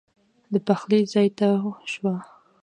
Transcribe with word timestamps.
د 0.53 0.55
پخلي 0.67 1.01
ځای 1.13 1.27
ته 1.37 1.47
شوه. 1.91 2.13